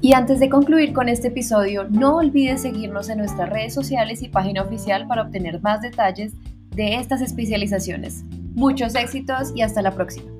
[0.00, 4.28] Y antes de concluir con este episodio, no olvides seguirnos en nuestras redes sociales y
[4.28, 6.34] página oficial para obtener más detalles
[6.70, 8.22] de estas especializaciones.
[8.54, 10.30] Muchos éxitos y hasta la próxima.